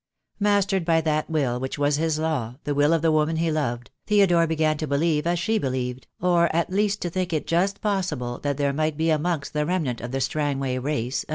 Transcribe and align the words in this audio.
Mastered 0.39 0.83
by 0.83 0.99
that 1.01 1.29
will 1.29 1.59
which 1.59 1.77
was 1.77 1.97
his 1.97 2.17
law, 2.17 2.55
the 2.63 2.73
will 2.73 2.91
of 2.91 3.03
the 3.03 3.11
woman 3.11 3.35
he 3.35 3.51
loved, 3.51 3.91
Theodore 4.07 4.47
began 4.47 4.75
to 4.79 4.87
believe 4.87 5.27
as 5.27 5.37
she 5.37 5.59
believed, 5.59 6.07
or 6.19 6.49
at 6.55 6.71
least 6.71 7.03
to 7.03 7.11
think 7.11 7.31
it 7.33 7.45
just 7.45 7.81
possible 7.81 8.39
that 8.39 8.57
there 8.57 8.73
might 8.73 8.97
be 8.97 9.11
amongst 9.11 9.53
the 9.53 9.63
remnant 9.63 10.01
of 10.01 10.09
the 10.11 10.19
Strangway 10.19 10.79
race 10.79 10.79
a 10.79 10.79
164 10.79 10.79
THE 10.79 10.91
DAY 10.91 10.99
WILL 10.99 11.21
COME. 11.21 11.29